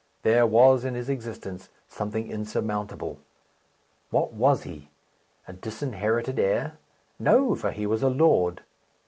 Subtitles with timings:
[0.23, 3.19] There was in his existence something insurmountable.
[4.09, 4.89] What was he?
[5.47, 6.79] A disinherited heir?
[7.19, 8.63] No; for he was a lord.